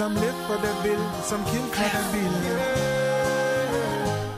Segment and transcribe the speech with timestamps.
[0.00, 2.32] Some live for the bill, some kill for the bill.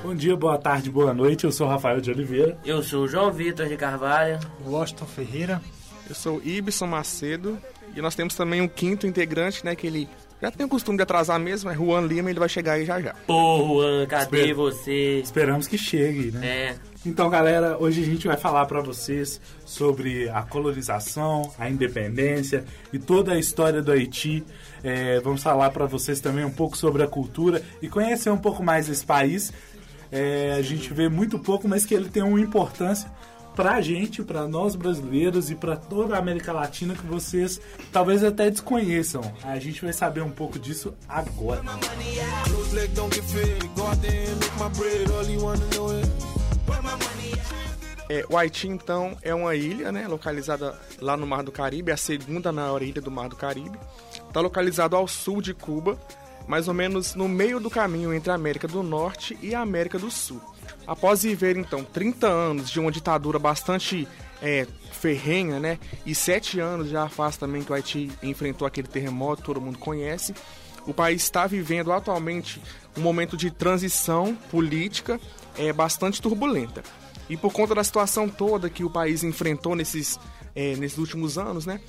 [0.03, 1.45] Bom dia, boa tarde, boa noite.
[1.45, 2.59] Eu sou Rafael de Oliveira.
[2.65, 4.41] Eu sou o João Vitor de Carvalho.
[4.67, 5.63] Washington Ferreira.
[6.09, 7.57] Eu sou Ibson Macedo.
[7.95, 9.77] E nós temos também um quinto integrante, né?
[9.77, 10.09] Que ele
[10.43, 13.01] já tem o costume de atrasar mesmo, é Juan Lima, ele vai chegar aí já
[13.01, 13.15] já.
[13.29, 14.55] Pô, Juan, cadê Espera.
[14.55, 15.21] você?
[15.23, 16.47] Esperamos que chegue, né?
[16.47, 16.77] É.
[17.07, 22.99] Então, galera, hoje a gente vai falar para vocês sobre a colonização, a independência e
[22.99, 24.45] toda a história do Haiti.
[24.83, 28.65] É, vamos falar para vocês também um pouco sobre a cultura e conhecer um pouco
[28.65, 29.53] mais esse país.
[30.11, 33.09] É, a gente vê muito pouco, mas que ele tem uma importância
[33.55, 37.61] pra gente, pra nós brasileiros e pra toda a América Latina que vocês
[37.93, 39.23] talvez até desconheçam.
[39.43, 41.63] A gente vai saber um pouco disso agora.
[48.09, 50.07] É, o Haiti, então, é uma ilha, né?
[50.07, 53.79] Localizada lá no Mar do Caribe, a segunda maior ilha do Mar do Caribe.
[54.27, 55.99] Está localizado ao sul de Cuba,
[56.47, 59.99] mais ou menos no meio do caminho entre a América do Norte e a América
[59.99, 60.41] do Sul.
[60.87, 64.07] Após viver, então, 30 anos de uma ditadura bastante
[64.43, 65.79] é, ferrenha, né?
[66.05, 70.35] E sete anos já faz também que o Haiti enfrentou aquele terremoto, todo mundo conhece.
[70.87, 72.61] O país está vivendo atualmente
[72.97, 75.21] um momento de transição política
[75.57, 76.83] é, bastante turbulenta.
[77.29, 80.19] E por conta da situação toda que o país enfrentou nesses,
[80.55, 81.81] é, nesses últimos anos, né?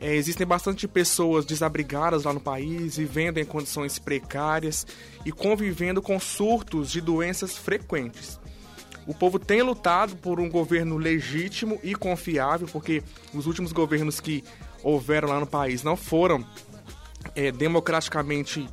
[0.00, 4.86] É, existem bastante pessoas desabrigadas lá no país, vivendo em condições precárias
[5.26, 8.38] e convivendo com surtos de doenças frequentes.
[9.06, 13.02] O povo tem lutado por um governo legítimo e confiável, porque
[13.34, 14.44] os últimos governos que
[14.82, 16.46] houveram lá no país não foram
[17.34, 18.68] é, democraticamente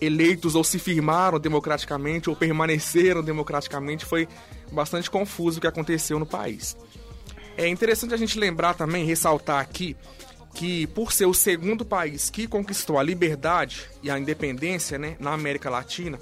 [0.00, 4.04] eleitos ou se firmaram democraticamente ou permaneceram democraticamente.
[4.04, 4.28] Foi
[4.72, 6.76] bastante confuso o que aconteceu no país.
[7.56, 9.96] É interessante a gente lembrar também, ressaltar aqui,
[10.54, 15.32] que por ser o segundo país que conquistou a liberdade e a independência né, na
[15.32, 16.18] América Latina,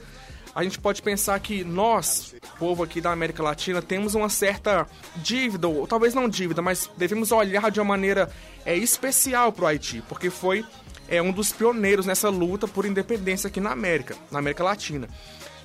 [0.54, 5.66] a gente pode pensar que nós, povo aqui da América Latina, temos uma certa dívida,
[5.66, 8.30] ou talvez não dívida, mas devemos olhar de uma maneira
[8.64, 10.64] é, especial para o Haiti, porque foi
[11.08, 15.08] é, um dos pioneiros nessa luta por independência aqui na América, na América Latina.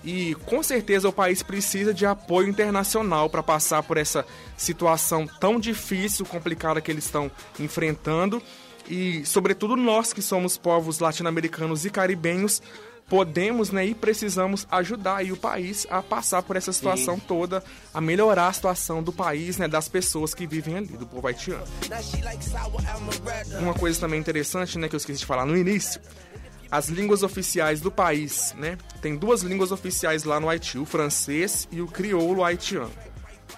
[0.08, 4.26] E com certeza o país precisa de apoio internacional para passar por essa
[4.56, 7.30] situação tão difícil, complicada que eles estão
[7.60, 8.42] enfrentando.
[8.90, 12.62] E, sobretudo, nós que somos povos latino-americanos e caribenhos,
[13.10, 17.24] podemos né, e precisamos ajudar aí o país a passar por essa situação Sim.
[17.28, 17.62] toda,
[17.94, 21.66] a melhorar a situação do país, né, das pessoas que vivem ali, do povo haitiano.
[23.60, 26.00] Uma coisa também interessante, né, que eu esqueci de falar no início,
[26.72, 28.78] as línguas oficiais do país, né?
[29.02, 32.92] Tem duas línguas oficiais lá no Haiti, o francês e o crioulo haitiano.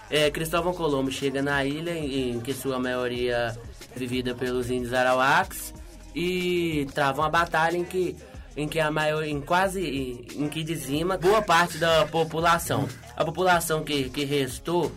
[0.10, 3.56] É, Cristóvão Colombo chega na ilha, em, que sua maioria
[3.96, 5.74] é vivida pelos índios arawaks,
[6.16, 8.16] e trava uma batalha em que,
[8.58, 12.88] em que a maior, em quase, em que dizima boa parte da população.
[13.16, 14.92] A população que, que restou,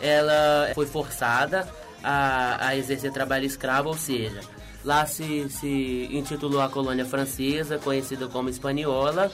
[0.00, 1.68] ela foi forçada
[2.02, 4.40] a, a exercer trabalho escravo, ou seja,
[4.84, 9.30] lá se, se intitulou a colônia francesa, conhecida como espanhola,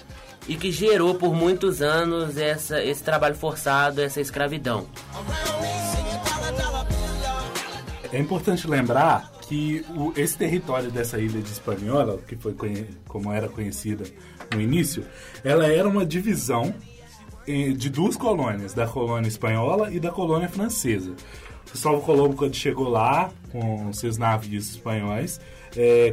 [0.48, 4.86] e que gerou por muitos anos essa, esse trabalho forçado, essa escravidão.
[8.12, 12.54] É importante lembrar que o- esse território dessa ilha de Hispaniola, que foi
[13.06, 14.04] como era conhecida
[14.54, 15.04] no início,
[15.44, 16.74] ela era uma divisão
[17.46, 21.12] eh, de duas colônias, da colônia espanhola e da colônia francesa.
[21.70, 25.40] Cristóvão Colombo, quando chegou lá com seus navios espanhóis,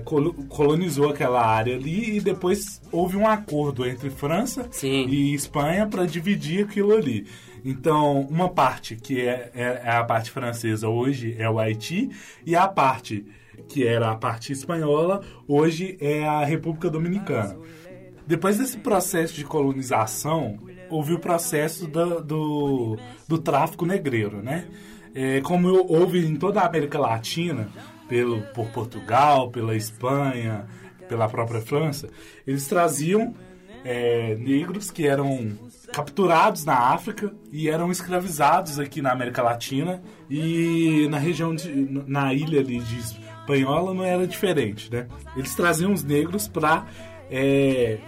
[0.05, 5.07] colo- colonizou aquela área ali e depois houve um acordo entre França Sim.
[5.07, 7.25] e Espanha para dividir aquilo ali.
[7.65, 12.09] Então, uma parte que é, é- é a parte francesa hoje é o Haiti
[12.45, 13.25] e a parte
[13.67, 17.57] que era a parte espanhola hoje é a República Dominicana.
[18.25, 22.97] Depois desse processo de colonização, houve o processo do, do,
[23.27, 24.65] do tráfico negreiro, né?
[25.19, 27.67] É, como houve em toda a América Latina,
[28.07, 30.67] pelo, por Portugal, pela Espanha,
[31.09, 32.07] pela própria França,
[32.45, 33.33] eles traziam
[33.83, 35.57] é, negros que eram
[35.91, 41.67] capturados na África e eram escravizados aqui na América Latina e na região de,
[42.05, 45.07] na ilha ali de Espanhola não era diferente, né?
[45.35, 46.85] Eles traziam os negros para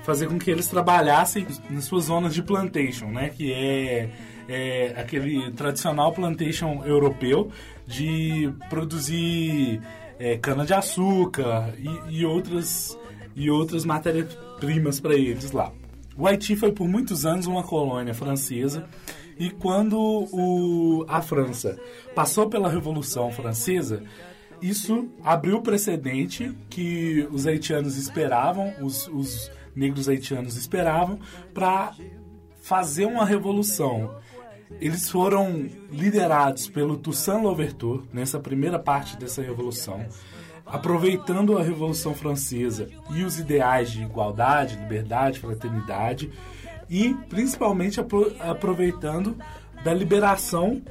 [0.03, 3.29] fazer com que eles trabalhassem nas suas zonas de plantation, né?
[3.29, 4.09] Que é,
[4.49, 7.51] é aquele tradicional plantation europeu
[7.85, 9.79] de produzir
[10.17, 12.97] é, cana de açúcar e, e outras
[13.35, 15.71] e outras matérias-primas para eles lá.
[16.17, 18.85] O Haiti foi por muitos anos uma colônia francesa
[19.37, 21.79] e quando o, a França
[22.13, 24.03] passou pela Revolução Francesa,
[24.61, 31.19] isso abriu o precedente que os haitianos esperavam, os, os negros haitianos esperavam,
[31.53, 31.93] para
[32.61, 34.13] fazer uma revolução.
[34.79, 40.05] Eles foram liderados pelo Toussaint Louverture nessa primeira parte dessa revolução,
[40.65, 46.31] aproveitando a Revolução Francesa e os ideais de igualdade, liberdade, fraternidade
[46.89, 49.35] e principalmente apro aproveitando
[49.83, 50.81] da liberação,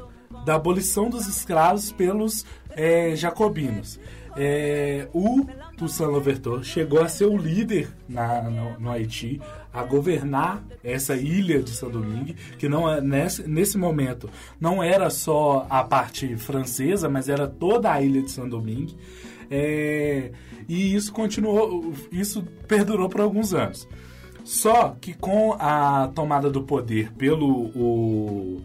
[0.44, 4.00] da abolição dos escravos pelos é, jacobinos.
[4.36, 5.44] É, o
[5.76, 9.40] Toussaint Louverture chegou a ser o líder na, no, no, Haiti,
[9.72, 14.28] a governar essa ilha de São Domingue, que não é, nesse, nesse momento
[14.60, 18.96] não era só a parte francesa, mas era toda a ilha de São Domingue.
[19.50, 20.30] É,
[20.68, 23.88] e isso continuou, isso perdurou por alguns anos.
[24.44, 28.60] Só que com a tomada do poder pelo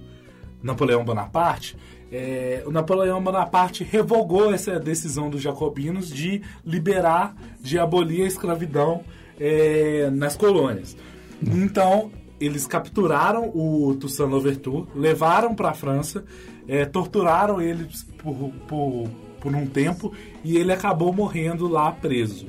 [0.62, 1.76] Napoleão Bonaparte,
[2.12, 9.04] é, o Napoleão Bonaparte revogou essa decisão dos jacobinos de liberar, de abolir a escravidão
[9.40, 10.96] é, nas colônias.
[11.42, 16.24] Então, eles capturaram o Toussaint Louverture, levaram para a França,
[16.68, 17.88] é, torturaram ele
[18.18, 19.10] por, por,
[19.40, 20.14] por um tempo
[20.44, 22.48] e ele acabou morrendo lá preso.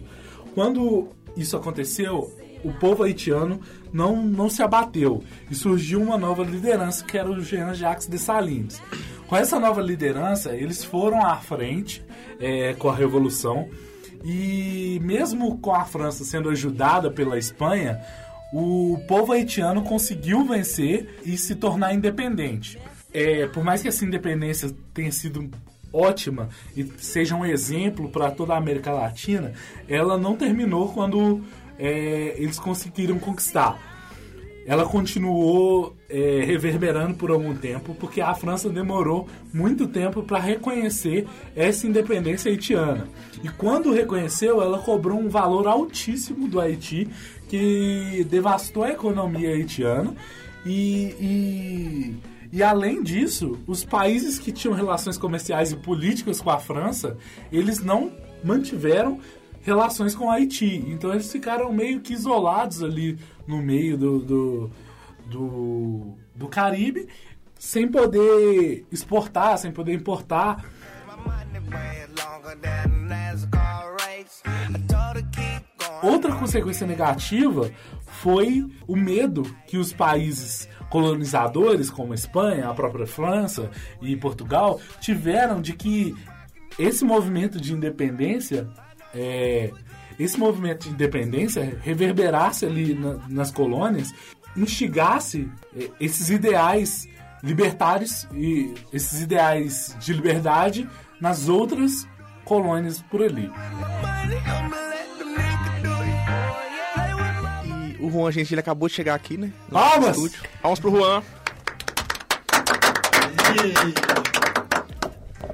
[0.55, 2.33] Quando isso aconteceu,
[2.65, 3.61] o povo haitiano
[3.93, 8.81] não, não se abateu e surgiu uma nova liderança que era o Jean Jacques Dessalines.
[9.27, 12.05] Com essa nova liderança, eles foram à frente
[12.39, 13.69] é, com a revolução
[14.25, 18.01] e mesmo com a França sendo ajudada pela Espanha,
[18.53, 22.79] o povo haitiano conseguiu vencer e se tornar independente.
[23.13, 25.51] É, por mais que essa independência tenha sido
[25.93, 29.53] ótima e seja um exemplo para toda a América Latina,
[29.89, 31.45] ela não terminou quando
[31.79, 33.79] é, eles conseguiram conquistar.
[34.67, 41.27] Ela continuou é, reverberando por algum tempo, porque a França demorou muito tempo para reconhecer
[41.57, 43.09] essa independência haitiana.
[43.43, 47.09] E quando reconheceu, ela cobrou um valor altíssimo do Haiti,
[47.49, 50.15] que devastou a economia haitiana.
[50.65, 52.17] E, e,
[52.53, 57.19] e além disso, os países que tinham relações comerciais e políticas com a França,
[57.51, 58.13] eles não
[58.45, 59.19] mantiveram
[59.63, 60.85] relações com o Haiti.
[60.87, 63.19] Então eles ficaram meio que isolados ali
[63.49, 64.71] no meio do, do,
[65.27, 67.09] do, do Caribe,
[67.59, 70.65] sem poder exportar, sem poder importar.
[76.03, 77.71] Outra consequência negativa
[78.07, 83.71] foi o medo que os países colonizadores, como a Espanha, a própria França
[84.01, 86.15] e Portugal, tiveram de que
[86.79, 88.69] esse movimento de independência
[89.15, 89.71] é,
[90.19, 94.13] esse movimento de independência reverberasse ali na, nas colônias,
[94.57, 97.09] instigasse é, esses ideais
[97.43, 100.89] libertários e esses ideais de liberdade
[101.21, 102.09] nas outras
[102.45, 103.51] colônias por ali.
[107.99, 109.53] E o Juan Gentili acabou de chegar aqui, né?
[109.71, 110.17] Palmas!
[110.63, 111.23] Palmas pro Juan.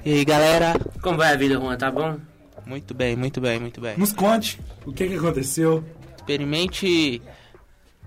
[0.05, 0.75] E aí, galera?
[1.02, 1.76] Como vai a vida, Juan?
[1.76, 2.19] Tá bom?
[2.64, 3.97] Muito bem, muito bem, muito bem.
[3.99, 5.85] Nos conte o que, que aconteceu.
[6.17, 7.20] Experimente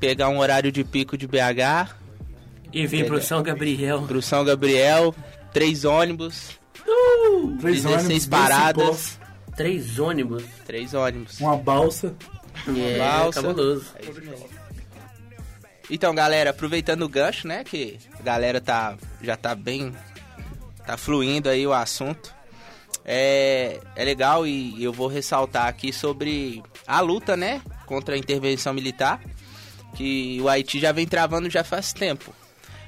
[0.03, 1.95] pegar um horário de pico de BH.
[2.73, 4.01] E vir pro São Gabriel.
[4.01, 5.15] Pro São Gabriel,
[5.53, 6.59] três ônibus.
[6.85, 9.19] Uh, três 16 ônibus, paradas.
[9.55, 10.43] Três ônibus.
[10.65, 11.39] Três ônibus.
[11.39, 12.13] Uma balsa.
[12.67, 13.41] É, balsa.
[13.41, 13.85] cabuloso.
[15.89, 19.93] Então, galera, aproveitando o gancho, né, que a galera tá já tá bem
[20.85, 22.33] tá fluindo aí o assunto
[23.05, 28.73] é, é legal e eu vou ressaltar aqui sobre a luta, né, contra a intervenção
[28.73, 29.21] militar,
[29.95, 32.33] que o Haiti já vem travando já faz tempo.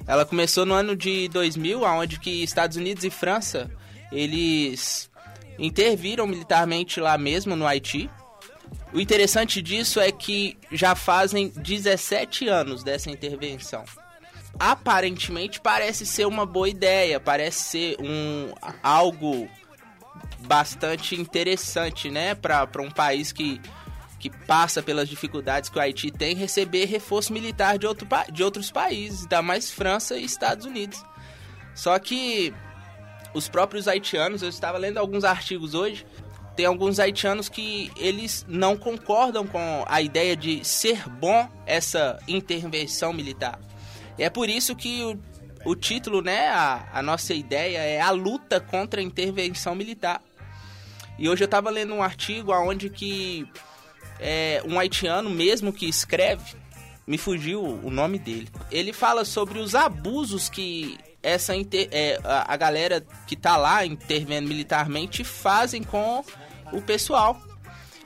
[0.07, 3.71] Ela começou no ano de 2000, onde que Estados Unidos e França,
[4.11, 5.09] eles
[5.57, 8.09] interviram militarmente lá mesmo no Haiti.
[8.93, 13.83] O interessante disso é que já fazem 17 anos dessa intervenção.
[14.59, 19.49] Aparentemente parece ser uma boa ideia, parece ser um algo
[20.39, 23.59] bastante interessante, né, para um país que,
[24.25, 28.71] que passa pelas dificuldades que o Haiti tem, receber reforço militar de, outro, de outros
[28.71, 31.03] países, ainda mais França e Estados Unidos.
[31.75, 32.51] Só que
[33.35, 36.07] os próprios haitianos, eu estava lendo alguns artigos hoje,
[36.55, 43.13] tem alguns haitianos que eles não concordam com a ideia de ser bom essa intervenção
[43.13, 43.59] militar.
[44.17, 45.19] E é por isso que o,
[45.69, 50.19] o título, né, a, a nossa ideia é a luta contra a intervenção militar.
[51.19, 53.47] E hoje eu estava lendo um artigo onde que
[54.19, 56.55] é, um haitiano mesmo que escreve,
[57.07, 58.49] me fugiu o nome dele.
[58.71, 64.47] Ele fala sobre os abusos que essa inter- é, a, galera que tá lá intervendo
[64.47, 66.23] militarmente fazem com
[66.71, 67.39] o pessoal.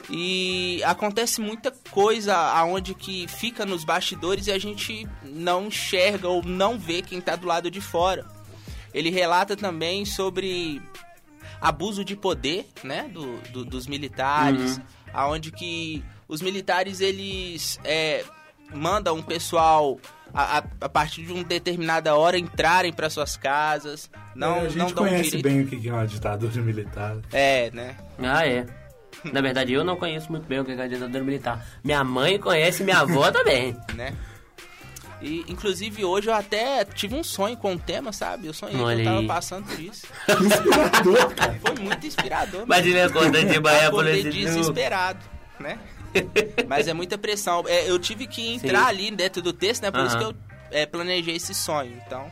[0.10, 6.44] E acontece muita coisa aonde que fica nos bastidores e a gente não enxerga ou
[6.44, 8.26] não vê quem tá do lado de fora.
[8.94, 10.82] Ele relata também sobre
[11.62, 14.80] abuso de poder, né, do, do- dos militares,
[15.14, 18.24] aonde que os militares eles é,
[18.74, 20.00] mandam um pessoal
[20.34, 24.64] a, a- a partir de uma determinada hora entrarem para suas casas, não É, a
[24.66, 25.44] gente não dão conhece direito.
[25.44, 27.18] bem o que é uma ditadura militar.
[27.32, 27.96] É, né?
[28.20, 28.66] Ah, é.
[29.34, 31.66] Na verdade, eu não conheço muito bem o que é a ditadura militar.
[31.84, 33.76] Minha mãe conhece, minha avó também.
[33.96, 34.14] né?
[35.22, 38.48] E, inclusive, hoje eu até tive um sonho com o tema, sabe?
[38.48, 39.28] Eu sonhei Olha que eu tava aí.
[39.28, 40.08] passando por isso.
[40.46, 41.60] Inspirador, cara.
[41.62, 42.64] Foi muito inspirador.
[42.66, 45.20] Mas ele acordou de manhã por esse desesperado,
[45.60, 45.78] né?
[46.68, 47.64] Mas é muita pressão.
[47.68, 48.90] É, eu tive que entrar Sim.
[48.90, 49.92] ali dentro do texto, né?
[49.92, 50.36] Por isso que eu
[50.72, 52.02] é, planejei esse sonho.
[52.06, 52.32] Então,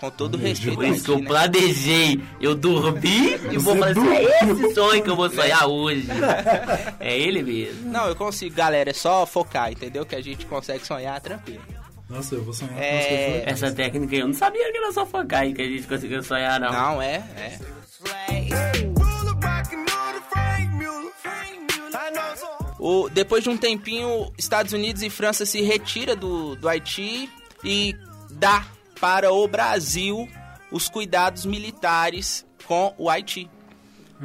[0.00, 0.74] com todo Planejou.
[0.74, 1.26] respeito Por isso que eu né?
[1.26, 2.20] planejei.
[2.40, 6.08] Eu dormi e vou fazer é esse sonho que eu vou sonhar hoje.
[6.98, 7.90] É ele mesmo.
[7.90, 8.90] Não, eu consigo, galera.
[8.90, 10.04] É só focar, entendeu?
[10.04, 11.62] Que a gente consegue sonhar tranquilo.
[12.10, 13.44] Nossa, eu vou sonhar com É.
[13.46, 16.58] Essa técnica eu não sabia que era só focar e que a gente conseguiu sonhar,
[16.58, 16.72] não.
[16.72, 17.58] Não, é, é.
[22.78, 27.28] O, depois de um tempinho, Estados Unidos e França se retira do, do Haiti
[27.62, 27.94] e
[28.30, 28.64] dá
[28.98, 30.26] para o Brasil
[30.72, 33.50] os cuidados militares com o Haiti.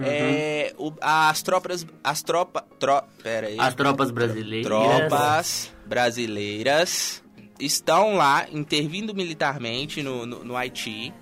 [0.02, 4.66] É, o- as tropas, as tropas, tro, pera aí, As tropas brasileiras.
[4.68, 7.24] tropas brasileiras
[7.60, 11.14] estão lá intervindo militarmente no, no, no Haiti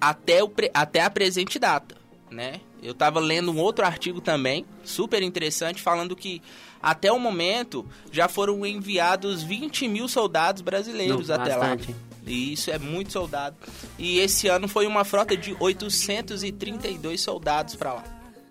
[0.00, 1.96] até, o, até a presente data,
[2.30, 2.60] né?
[2.82, 6.42] Eu tava lendo um outro artigo também, super interessante, falando que
[6.82, 11.90] até o momento já foram enviados 20 mil soldados brasileiros Não, até bastante.
[11.90, 11.98] lá.
[12.26, 13.56] E isso é muito soldado.
[13.98, 18.04] E esse ano foi uma frota de 832 soldados para lá.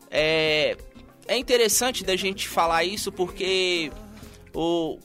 [0.09, 0.77] É,
[1.27, 3.91] é interessante da gente falar isso porque
[4.53, 4.97] o,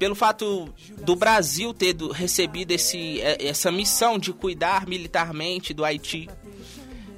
[0.00, 0.68] pelo fato
[1.04, 6.28] do Brasil ter do- recebido esse, é- essa missão de cuidar militarmente do Haiti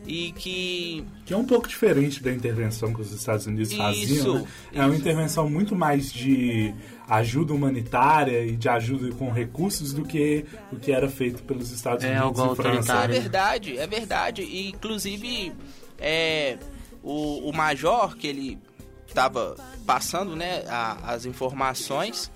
[0.05, 4.35] e que Que é um pouco diferente da intervenção que os Estados Unidos faziam, Isso,
[4.35, 4.47] né?
[4.75, 6.75] É uma intervenção muito mais de
[7.09, 12.05] ajuda humanitária e de ajuda com recursos do que o que era feito pelos Estados
[12.05, 12.69] É, Unidos algo e França.
[12.69, 13.15] É autoritário.
[13.15, 14.43] verdade, é verdade.
[14.43, 15.53] E, inclusive,
[16.01, 16.59] é,
[17.03, 18.59] o, o major que ele
[19.07, 19.55] estava
[19.87, 22.29] passando né, a- as informações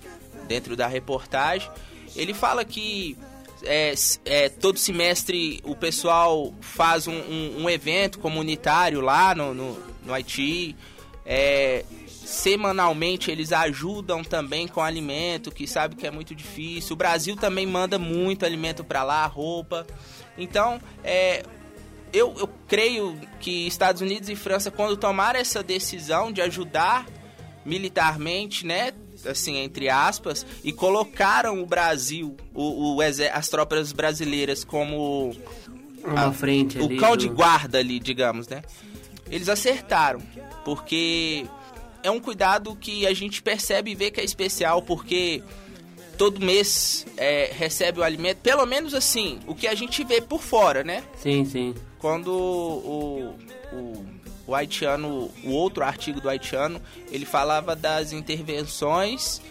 [0.47, 1.69] dentro da reportagem,
[2.15, 3.17] ele fala que
[3.63, 3.93] é,
[4.25, 10.13] é, todo semestre o pessoal faz um, um- um evento comunitário lá no, no, no
[10.13, 10.75] Haiti.
[11.25, 16.93] É, semanalmente eles ajudam também com alimento, que sabe que é muito difícil.
[16.93, 19.85] O Brasil também manda muito alimento para lá, roupa.
[20.37, 21.43] Então, é,
[22.13, 27.05] eu, eu creio que Estados Unidos e França, quando tomaram essa decisão de ajudar
[27.65, 28.91] militarmente, né?
[29.27, 35.35] Assim, entre aspas, e colocaram o Brasil, o, o as tropas brasileiras como
[36.03, 38.61] Uma frente o cão do- de guarda ali, digamos, né?
[39.29, 40.21] Eles acertaram,
[40.63, 41.45] porque
[42.01, 45.43] é um cuidado que a gente percebe e vê que é especial, porque
[46.17, 50.41] todo mês é, recebe o alimento, pelo menos assim, o que a gente vê por
[50.41, 51.03] fora, né?
[51.21, 51.75] Sim, sim.
[51.99, 53.35] Quando o,
[53.73, 54.05] o,
[54.47, 59.41] o haitiano, o outro artigo do haitiano, ele falava das intervenções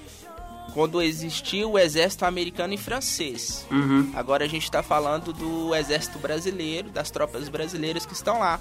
[0.73, 3.67] quando existia o exército americano e francês.
[3.71, 4.11] Uhum.
[4.15, 8.61] Agora a gente está falando do exército brasileiro, das tropas brasileiras que estão lá.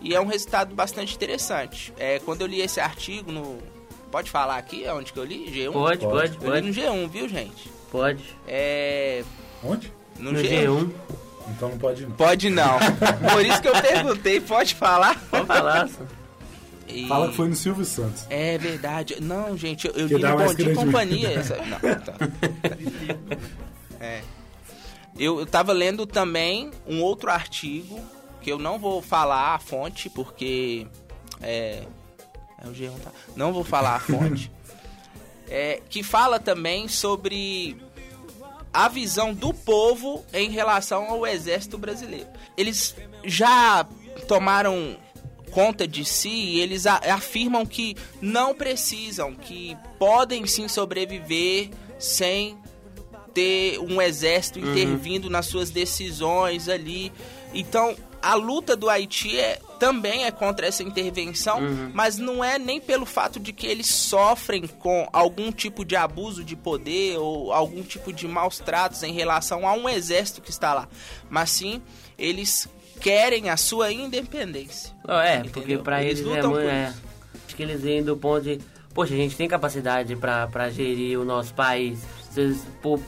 [0.00, 1.92] E é um resultado bastante interessante.
[1.98, 3.58] É, quando eu li esse artigo no.
[4.10, 5.50] Pode falar aqui onde que eu li?
[5.50, 5.72] G1?
[5.72, 6.86] Pode, pode, Eu li no pode.
[6.88, 7.70] G1, viu, gente?
[7.90, 8.24] Pode.
[8.46, 9.22] É.
[9.62, 9.92] Onde?
[10.18, 10.66] No, No G1.
[10.66, 10.90] G1.
[11.50, 12.12] Então não pode não.
[12.12, 12.78] Pode não.
[13.32, 15.18] Por isso que eu perguntei, pode falar?
[15.30, 15.88] Pode falar.
[16.88, 18.24] E- Fala que foi no Silvio Santos.
[18.30, 19.16] É verdade.
[19.20, 20.74] Não, gente, eu, eu li no Bom Dia.
[20.74, 21.30] Companhia.
[21.30, 21.56] Essa...
[21.56, 22.14] Não, tá.
[24.00, 24.22] É.
[25.18, 28.00] Eu, eu tava lendo também um outro artigo,
[28.40, 30.86] que eu não vou falar a fonte, porque...
[31.42, 31.82] É...
[32.60, 33.10] É o G1, tá?
[33.36, 34.50] Não vou falar a fonte.
[35.48, 37.76] é, que fala também sobre
[38.72, 42.28] a visão do povo em relação ao exército brasileiro.
[42.56, 42.94] Eles
[43.24, 43.86] já
[44.26, 44.96] tomaram
[45.50, 52.56] conta de si e eles afirmam que não precisam, que podem sim sobreviver sem
[53.34, 57.12] ter um exército intervindo nas suas decisões ali.
[57.54, 61.60] Então, a luta do Haiti é também é contra essa intervenção,
[61.94, 66.42] mas não é nem pelo fato de que eles sofrem com algum tipo de abuso
[66.44, 70.74] de poder ou algum tipo de maus tratos em relação a um exército que está
[70.74, 70.88] lá,
[71.30, 71.80] mas sim
[72.18, 72.68] eles
[73.00, 74.92] querem a sua independência.
[75.06, 75.52] Não, é, Entendeu?
[75.52, 76.64] porque pra Eles eles, é lutam muito.
[76.64, 77.02] por É, isso.
[77.46, 78.60] acho que eles vêm do ponto de.
[78.92, 82.00] Poxa, a gente tem capacidade pra gerir o nosso país.
[82.28, 83.00] Vocês- por-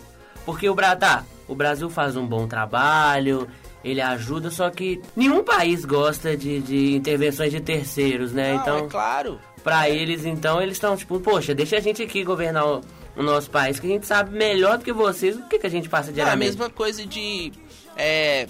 [0.46, 0.74] porque o.
[0.76, 3.48] Tá, o Brasil faz um bom trabalho,
[3.84, 8.52] ele ajuda, só que nenhum país gosta de, de intervenções de terceiros, né?
[8.54, 9.40] Não, então, é claro.
[9.64, 12.80] pra eles, então, eles estão tipo, poxa, deixa a gente aqui governar o,
[13.16, 15.70] o nosso país, que a gente sabe melhor do que vocês o que, que a
[15.70, 16.50] gente passa É a diariamente.
[16.50, 17.52] mesma coisa de
[17.96, 18.46] é,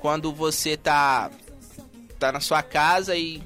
[0.00, 1.30] quando você tá
[2.18, 3.42] tá na sua casa e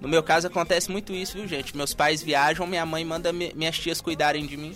[0.00, 1.76] no meu caso acontece muito isso, viu, gente?
[1.76, 4.74] Meus pais viajam, minha mãe manda mi- minhas tias cuidarem de mim.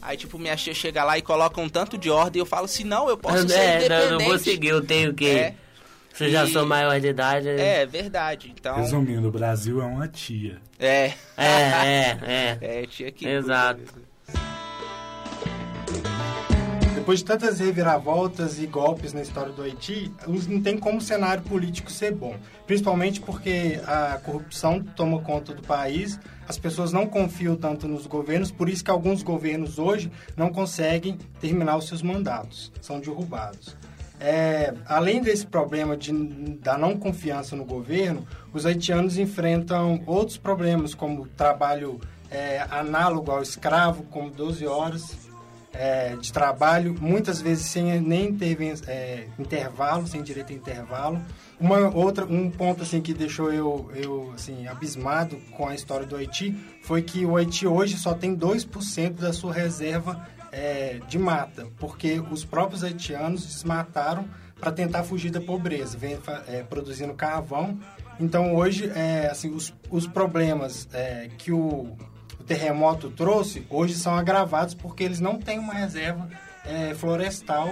[0.00, 2.64] Aí, tipo, minha tia chega lá e coloca um tanto de ordem e eu falo
[2.64, 4.10] assim, não, eu posso ser é, não, independente.
[4.10, 5.28] não vou seguir, eu tenho que.
[5.28, 5.54] É.
[6.14, 7.48] Se eu já E- sou maior de idade.
[7.48, 8.52] É, verdade.
[8.54, 10.58] Então, Resumindo, o Brasil é uma tia.
[10.78, 11.12] é.
[11.36, 12.58] É, é, é.
[12.82, 13.80] É, tia que Exato.
[17.02, 20.08] Depois de tantas reviravoltas e golpes na história do Haiti,
[20.48, 22.36] não tem como o cenário político ser bom.
[22.64, 28.52] Principalmente porque a corrupção toma conta do país, as pessoas não confiam tanto nos governos,
[28.52, 33.76] por isso que alguns governos hoje não conseguem terminar os seus mandatos, são derrubados.
[34.20, 36.12] É, além desse problema de,
[36.60, 43.42] da não confiança no governo, os haitianos enfrentam outros problemas, como trabalho é, análogo ao
[43.42, 45.31] escravo, como 12 horas,
[45.72, 48.36] é, de trabalho, muitas vezes sem nem
[48.86, 51.20] é, intervalo, sem direito a intervalo.
[51.58, 56.16] Uma outra, um ponto assim que deixou eu, eu assim, abismado com a história do
[56.16, 61.66] Haiti foi que o Haiti hoje só tem 2% da sua reserva é, de mata,
[61.78, 64.28] porque os próprios haitianos desmataram
[64.60, 67.78] para tentar fugir da pobreza, vem é, produzindo carvão.
[68.20, 71.96] Então hoje, é, assim, os, os problemas é, que o,
[72.42, 76.28] o terremoto trouxe, hoje são agravados porque eles não têm uma reserva
[76.64, 77.68] é, florestal.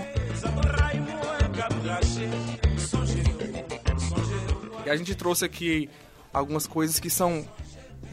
[4.89, 5.91] A gente trouxe aqui
[6.33, 7.45] algumas coisas que são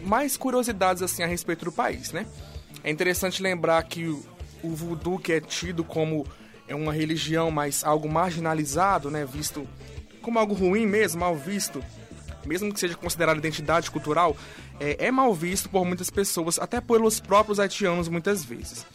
[0.04, 2.26] mais curiosidades assim a respeito do país, né?
[2.84, 4.26] É interessante lembrar que o,
[4.64, 6.26] o voodoo que é tido como
[6.68, 9.68] é uma religião, mas algo marginalizado, né, visto
[10.22, 11.84] como algo ruim mesmo, mal visto,
[12.46, 14.36] mesmo que seja considerado identidade cultural,
[14.80, 18.86] é, é mal visto por muitas pessoas, até pelos próprios haitianos muitas vezes.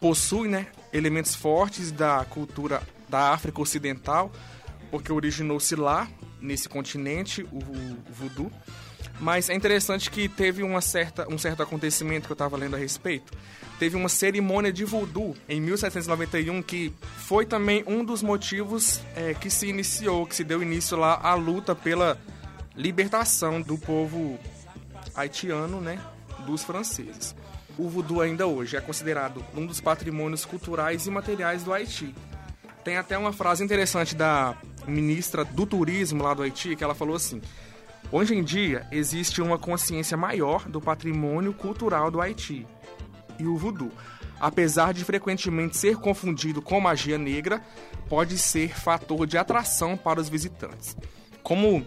[0.00, 4.30] Possui, né, elementos fortes da cultura da África Ocidental,
[4.90, 6.08] porque originou-se lá,
[6.40, 8.50] nesse continente, o, o voodoo.
[9.18, 12.78] Mas é interessante que teve uma certa, um certo acontecimento que eu estava lendo a
[12.78, 13.32] respeito.
[13.78, 19.50] Teve uma cerimônia de voodoo em 1791 que foi também um dos motivos é, que
[19.50, 22.18] se iniciou, que se deu início lá à luta pela
[22.74, 24.38] libertação do povo
[25.14, 26.00] haitiano, né,
[26.46, 27.34] dos franceses.
[27.78, 32.14] O voodoo ainda hoje é considerado um dos patrimônios culturais e materiais do Haiti.
[32.82, 37.16] Tem até uma frase interessante da ministra do turismo lá do Haiti que ela falou
[37.16, 37.42] assim:
[38.10, 42.66] Hoje em dia existe uma consciência maior do patrimônio cultural do Haiti
[43.38, 43.90] e o voodoo.
[44.38, 47.60] Apesar de frequentemente ser confundido com magia negra,
[48.08, 50.96] pode ser fator de atração para os visitantes.
[51.42, 51.84] Como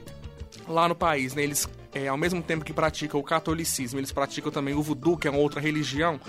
[0.67, 4.51] lá no país, né, eles, é, ao mesmo tempo que praticam o catolicismo, eles praticam
[4.51, 6.19] também o voodoo, que é uma outra religião,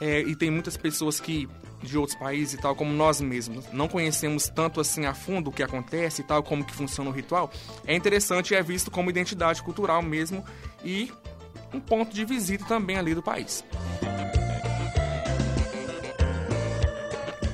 [0.00, 1.48] é, e tem muitas pessoas que
[1.82, 5.52] de outros países e tal, como nós mesmos, não conhecemos tanto assim a fundo o
[5.52, 7.50] que acontece e tal, como que funciona o ritual,
[7.86, 10.44] é interessante e é visto como identidade cultural mesmo
[10.84, 11.10] e
[11.72, 13.64] um ponto de visita também ali do país.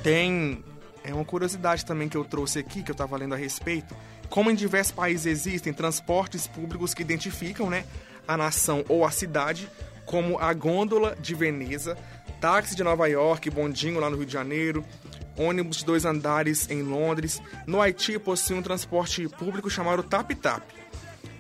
[0.03, 0.65] Tem
[1.07, 3.95] é uma curiosidade também que eu trouxe aqui, que eu estava lendo a respeito,
[4.29, 7.85] como em diversos países existem transportes públicos que identificam né,
[8.27, 9.69] a nação ou a cidade,
[10.05, 11.97] como a gôndola de Veneza,
[12.41, 14.85] táxi de Nova York, bondinho lá no Rio de Janeiro,
[15.37, 17.41] ônibus de dois andares em Londres.
[17.67, 20.63] No Haiti possui um transporte público chamado Tap Tap.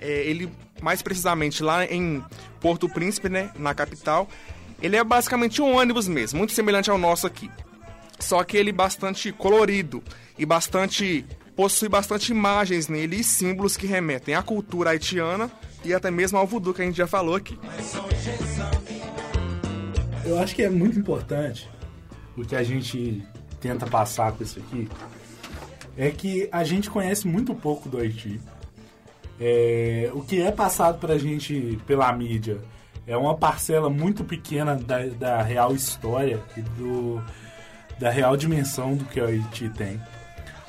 [0.01, 2.23] É, ele, mais precisamente, lá em
[2.61, 4.29] Porto Príncipe, né, na capital,
[4.83, 7.51] ele é basicamente um ônibus mesmo, muito semelhante ao nosso aqui.
[8.19, 10.03] Só que ele é bastante colorido
[10.39, 11.25] e bastante
[11.57, 15.51] possui bastante imagens nele e símbolos que remetem à cultura haitiana
[15.83, 17.59] e até mesmo ao voodoo que a gente já falou aqui.
[20.25, 21.69] Eu acho que é muito importante
[22.37, 23.23] o que a gente
[23.61, 24.89] tenta passar com isso aqui
[25.97, 28.39] é que a gente conhece muito pouco do Haiti.
[29.41, 32.59] É, o que é passado pra gente pela mídia
[33.07, 37.23] é uma parcela muito pequena da, da real história e do,
[37.99, 40.01] da real dimensão do que o Haiti tem.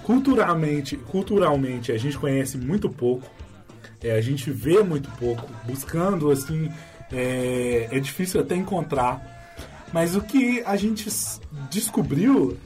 [0.08, 3.30] Culturalmente, culturalmente a gente conhece muito pouco.
[4.02, 5.46] é, a gente vê muito pouco.
[5.66, 6.72] Buscando, assim,
[7.12, 9.22] é, é difícil até encontrar.
[9.92, 11.10] Mas o que a gente
[11.70, 12.58] descobriu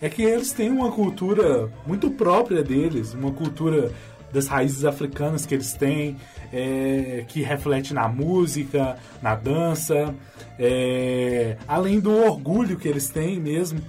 [0.00, 3.92] é que eles têm uma cultura muito própria deles, uma cultura
[4.32, 6.16] das raízes africanas que eles têm,
[6.52, 10.12] é, que reflete na música, na dança,
[10.58, 13.80] é, além do orgulho que eles têm mesmo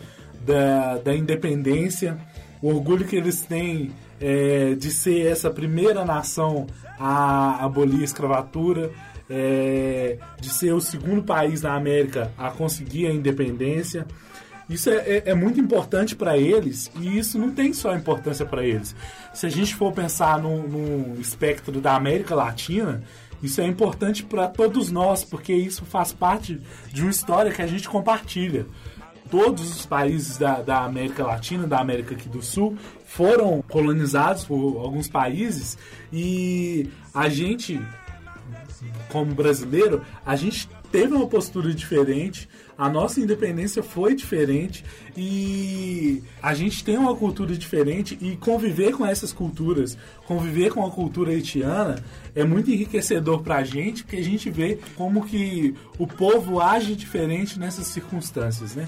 [0.45, 2.19] da, da independência,
[2.61, 6.67] o orgulho que eles têm é, de ser essa primeira nação
[6.99, 8.91] a abolir a escravatura,
[9.29, 14.05] é, de ser o segundo país na América a conseguir a independência.
[14.69, 18.63] Isso é, é- é muito importante para eles e isso não tem só importância para
[18.63, 18.95] eles.
[19.33, 23.01] Se a gente for pensar no, no espectro da América Latina,
[23.41, 27.67] isso é importante para todos nós, porque isso faz parte de uma história que a
[27.67, 28.65] gente compartilha.
[29.29, 34.77] Todos os países da, da América Latina, da América aqui do Sul, foram colonizados por
[34.79, 35.77] alguns países
[36.11, 37.79] e a gente
[39.09, 46.53] como brasileiro, a gente teve uma postura diferente, a nossa independência foi diferente e a
[46.53, 52.03] gente tem uma cultura diferente e conviver com essas culturas, conviver com a cultura haitiana
[52.33, 57.59] é muito enriquecedor pra gente, porque a gente vê como que o povo age diferente
[57.59, 58.87] nessas circunstâncias, né?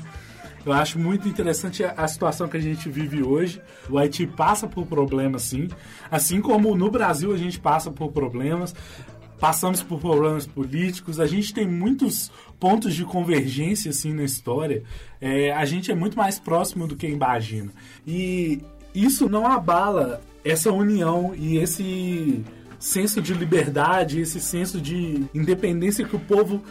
[0.66, 3.62] Eu acho muito interessante a, situação que a gente vive hoje.
[3.90, 5.68] O Haiti passa por problemas, sim.
[6.10, 8.76] Assim como no Brasil a gente passa por problemas.
[9.40, 11.20] Passamos por problemas políticos.
[11.20, 14.84] A gente tem muitos pontos de convergência, assim, na história.
[15.20, 17.72] É, a gente é muito mais próximo do que imagina.
[18.06, 18.62] E
[18.94, 22.44] isso não abala essa união e esse
[22.80, 26.62] senso de liberdade, esse senso de independência que o povo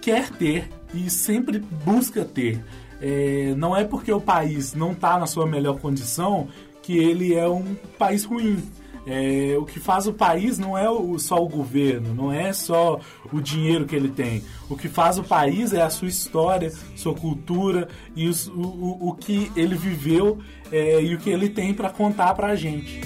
[0.00, 2.62] quer ter e sempre busca ter.
[3.00, 6.48] É, não é porque o país não está na sua melhor condição
[6.82, 8.62] que ele é um país ruim.
[9.08, 12.98] É, o que faz o país não é o- só o governo, não é só
[13.32, 14.42] o dinheiro que ele tem.
[14.68, 19.08] O que faz o país é a sua história, sua cultura e os- o, o,
[19.10, 20.38] o que ele viveu
[20.72, 23.00] é, e o que ele tem para contar para a gente.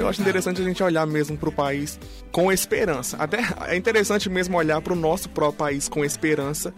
[0.00, 2.00] Eu acho interessante a gente olhar mesmo para o país
[2.32, 3.18] com esperança.
[3.18, 6.72] Até é interessante mesmo olhar para o nosso próprio país com esperança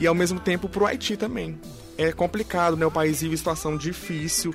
[0.00, 1.56] e ao mesmo tempo para o Haiti também.
[1.96, 2.84] É complicado, né?
[2.84, 4.52] O país vive situação difícil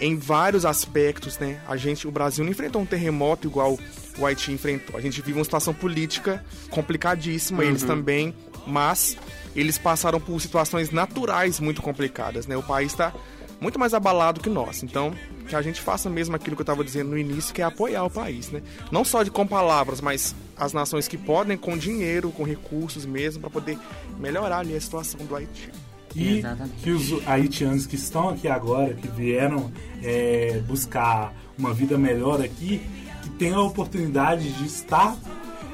[0.00, 1.60] em vários aspectos, né?
[1.66, 3.76] A gente, o Brasil não enfrentou um terremoto igual
[4.16, 4.96] o Haiti enfrentou.
[4.96, 8.32] A gente vive uma situação política complicadíssima, eles também,
[8.64, 9.16] mas
[9.56, 12.56] eles passaram por situações naturais muito complicadas, né?
[12.56, 13.12] O país está
[13.60, 14.84] muito mais abalado que nós.
[14.84, 15.12] Então,
[15.50, 18.04] que a gente faça mesmo aquilo que eu estava dizendo no início, que é apoiar
[18.04, 18.62] o país, né?
[18.92, 23.40] Não só de com palavras, mas as nações que podem com dinheiro, com recursos mesmo,
[23.40, 23.76] para poder
[24.18, 25.70] melhorar ali a situação do Haiti.
[26.14, 26.76] E Exatamente.
[26.82, 32.80] que os haitianos que estão aqui agora, que vieram é, buscar uma vida melhor aqui,
[33.22, 35.16] que tenham a oportunidade de estar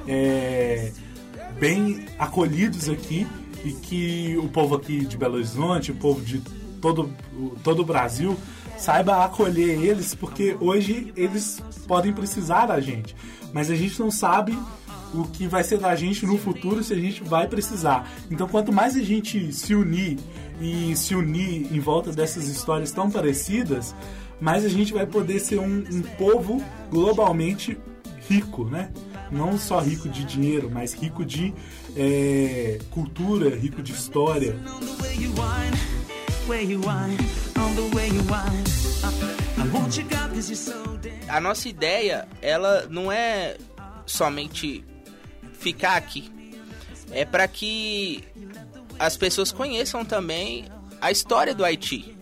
[0.08, 0.90] é,
[1.60, 3.26] bem acolhidos aqui
[3.62, 6.40] e que o povo aqui de Belo Horizonte, o povo de
[6.80, 7.10] todo,
[7.62, 8.36] todo o Brasil,
[8.78, 13.14] saiba acolher eles, porque hoje eles podem precisar da gente,
[13.52, 14.56] mas a gente não sabe
[15.14, 18.10] o que vai ser da gente no futuro se a gente vai precisar.
[18.30, 20.18] Então, quanto mais a gente se unir
[20.60, 23.94] e se unir em volta dessas histórias tão parecidas,
[24.40, 27.78] mais a gente vai poder ser um, um povo globalmente
[28.28, 28.90] rico, né?
[29.30, 31.52] Não só rico de dinheiro, mas rico de
[31.96, 34.56] é, cultura, rico de história.
[41.28, 43.56] A nossa ideia, ela não é
[44.06, 44.84] somente
[45.58, 46.30] ficar aqui.
[47.10, 48.22] É para que
[48.98, 50.66] as pessoas conheçam também
[51.00, 52.16] a história do Haiti.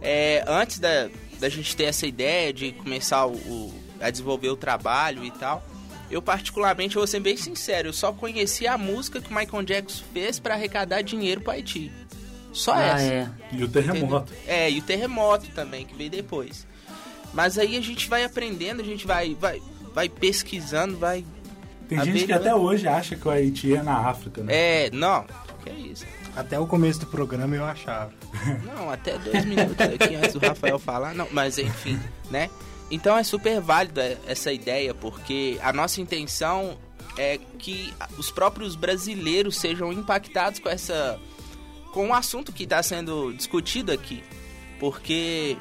[0.00, 1.08] É, antes da,
[1.40, 5.64] da gente ter essa ideia de começar o, o- a desenvolver o trabalho e tal,
[6.10, 9.64] eu particularmente, eu vou ser bem sincero, eu só conheci a música que o Michael
[9.64, 11.90] Jackson fez para arrecadar dinheiro para Haiti.
[12.58, 13.04] Só Ah, essa.
[13.04, 13.28] é.
[13.52, 14.32] E o terremoto.
[14.32, 14.52] Entendeu?
[14.54, 16.66] É, e o terremoto também, que veio depois.
[17.32, 19.62] Mas aí a gente vai aprendendo, a gente vai, vai,
[19.94, 21.24] vai pesquisando, vai.
[21.88, 24.52] Tem gente que até hoje acha que o Haiti é na África, né?
[24.54, 25.24] É, não,
[25.62, 26.04] que é isso.
[26.34, 28.12] Até o começo do programa eu achava.
[28.64, 31.98] Não, até dois minutos aqui antes do Rafael falar, não, mas enfim,
[32.30, 32.50] né?
[32.90, 36.76] Então é super válida essa ideia, porque a nossa intenção
[37.16, 41.18] é que os próprios brasileiros sejam impactados com essa.
[41.92, 44.22] Com o assunto que está sendo discutido aqui.
[44.78, 45.56] Porque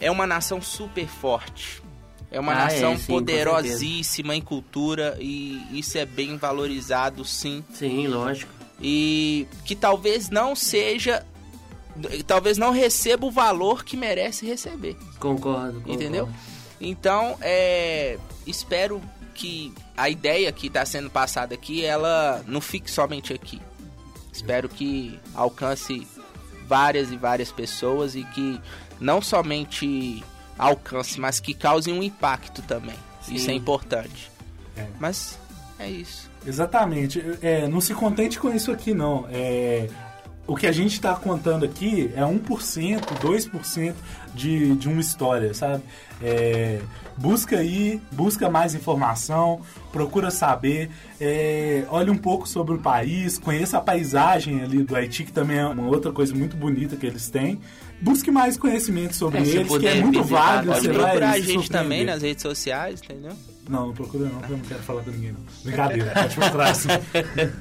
[0.00, 1.82] é uma nação super forte.
[2.30, 7.24] É uma Ah, é, nação sim, com poderosíssima em cultura e isso é bem valorizado,
[7.24, 8.52] sim Sim, lógico.
[8.82, 11.24] e que talvez não seja
[12.26, 14.94] talvez não receba o valor que merece receber.
[15.18, 15.90] Concordo, concordo.
[15.90, 16.28] Entendeu?
[16.80, 19.00] Então, é, espero
[19.34, 23.60] que a ideia que está sendo passada aqui, ela não fique somente aqui.
[24.38, 26.06] Espero que alcance
[26.68, 28.60] várias e várias pessoas e que
[29.00, 30.22] não somente
[30.56, 32.94] alcance, mas que cause um impacto também.
[33.20, 33.34] Sim.
[33.34, 34.30] Isso é importante.
[34.76, 34.86] É.
[35.00, 35.36] Mas
[35.76, 36.30] é isso.
[36.46, 37.20] Exatamente.
[37.42, 39.26] É, não se contente com isso aqui, não.
[39.28, 39.88] É,
[40.46, 43.94] o que a gente está contando aqui é 1%, 2%
[44.34, 45.82] de, de uma história, sabe?
[46.22, 46.80] É,
[47.18, 49.60] busca aí, busca mais informação,
[49.92, 55.24] procura saber, é, olhe um pouco sobre o país, conheça a paisagem ali do Haiti,
[55.24, 57.60] que também é uma outra coisa muito bonita que eles têm.
[58.00, 60.72] Busque mais conhecimento sobre É, eles, que é muito visitar, válido.
[60.72, 61.68] pode Procurar a gente surpreender.
[61.82, 63.32] também nas redes sociais, entendeu?
[63.68, 65.40] Não, não procura não, porque eu não quero falar com ninguém não.
[65.64, 66.88] Brincadeira, pode procurar sim.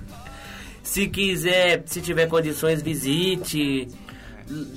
[0.83, 3.89] Se quiser, se tiver condições, visite.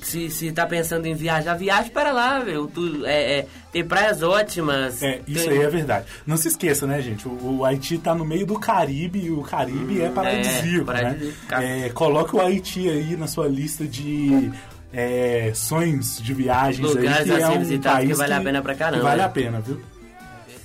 [0.01, 2.67] Se, se tá pensando em viajar, viaje para lá, viu?
[2.67, 5.01] Tu- é, é, tem praias ótimas.
[5.01, 6.05] É, isso tem- aí é verdade.
[6.27, 7.25] Não se esqueça, né, gente?
[7.27, 11.35] O, o Haiti tá no meio do Caribe e o Caribe é paradisíaco, paradisíaco.
[11.51, 11.85] né?
[11.85, 14.51] É, coloque o Haiti aí na sua lista de
[14.91, 18.41] é, sonhos de viagens Lugares aí, que a é um visitado país que vale a
[18.41, 19.23] pena pra caramba, vale né?
[19.23, 19.79] a pena, viu?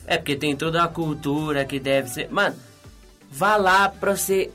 [0.04, 2.28] É, porque tem toda a cultura que deve ser.
[2.30, 2.56] Mano,
[3.30, 4.50] vá lá pra você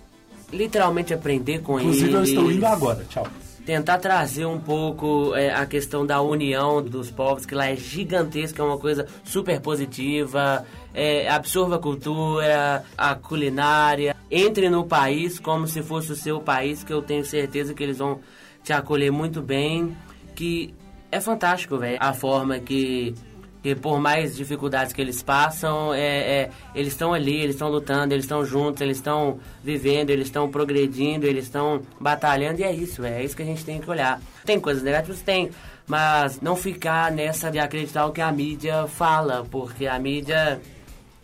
[0.51, 2.29] literalmente aprender com Inclusive, eu eles.
[2.29, 3.05] estou indo agora.
[3.09, 3.25] Tchau.
[3.65, 8.62] Tentar trazer um pouco é, a questão da união dos povos, que lá é gigantesca,
[8.62, 10.65] é uma coisa super positiva.
[10.93, 14.15] É, absorva a cultura, a culinária.
[14.30, 18.00] Entre no país como se fosse o seu país, que eu tenho certeza que eles
[18.00, 18.19] vão
[18.63, 19.95] te acolher muito bem.
[20.36, 20.74] Que
[21.12, 21.97] é fantástico, velho.
[22.00, 23.13] A forma que
[23.62, 26.00] que por mais dificuldades que eles passam, é,
[26.41, 30.50] é, eles estão ali, eles estão lutando, eles estão juntos, eles estão vivendo, eles estão
[30.50, 34.19] progredindo, eles estão batalhando e é isso, é isso que a gente tem que olhar.
[34.45, 35.21] Tem coisas negativas?
[35.21, 35.52] Tem,
[35.86, 40.60] mas não ficar nessa de acreditar o que a mídia fala, porque a mídia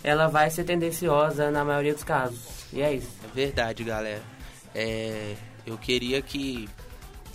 [0.03, 2.65] ela vai ser tendenciosa na maioria dos casos.
[2.71, 3.09] E é isso.
[3.23, 4.21] É verdade, galera.
[4.75, 6.69] É, eu queria que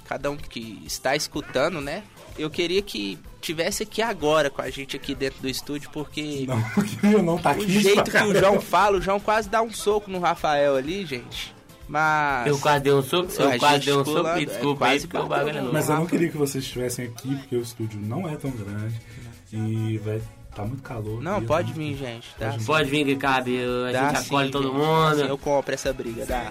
[0.07, 2.03] cada um que está escutando, né?
[2.39, 6.63] Eu queria que tivesse aqui agora com a gente aqui dentro do estúdio, porque Não,
[6.75, 7.81] porque eu não tá o aqui.
[7.81, 8.35] jeito pra que o.
[8.35, 11.55] João fala, o João quase dá um soco no Rafael ali, gente.
[11.89, 12.47] Mas.
[12.47, 15.27] Eu quase dei um soco, eu quase dei um soco, é, desculpa aí, porque o
[15.27, 15.75] bagulho é louco.
[15.75, 18.95] Mas eu não queria que vocês estivessem aqui, porque o estúdio não é tão grande.
[19.53, 20.23] E vai
[20.55, 21.21] tá muito calor.
[21.21, 21.75] Não, aqui, pode né?
[21.77, 22.35] vir, gente.
[22.39, 22.57] Tá?
[22.65, 24.77] Pode vir que cabe, a Dá gente sim, acolhe todo gente.
[24.77, 25.07] mundo.
[25.09, 26.51] Assim eu compro essa briga, dá.